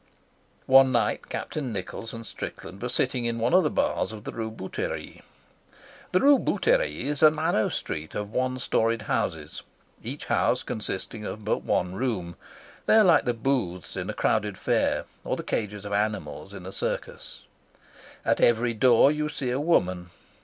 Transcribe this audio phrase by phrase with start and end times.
[0.65, 4.31] One night Captain Nichols and Strickland were sitting in one of the bars of the
[4.31, 5.21] Rue Bouterie.
[6.11, 9.61] The Rue Bouterie is a narrow street of one storeyed houses,
[10.01, 12.35] each house consisting of but one room;
[12.87, 16.65] they are like the booths in a crowded fair or the cages of animals in
[16.65, 17.43] a circus.
[18.25, 20.09] At every door you see a woman.